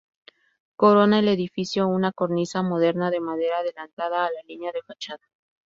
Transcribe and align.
Corona 0.77 1.19
el 1.19 1.27
edificio 1.27 1.87
una 1.87 2.11
cornisa 2.11 2.63
moderna 2.63 3.11
de 3.11 3.19
madera, 3.19 3.59
adelantada 3.59 4.25
a 4.25 4.31
la 4.31 4.41
línea 4.47 4.71
de 4.71 4.81
fachada. 4.81 5.21